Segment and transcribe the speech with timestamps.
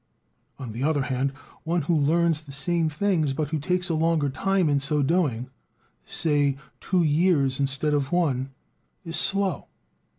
[0.57, 1.29] On the other hand,
[1.63, 5.51] one who learns the same things, but who takes a longer time in so doing,
[6.07, 8.49] say two years instead of one,
[9.05, 9.67] is slow.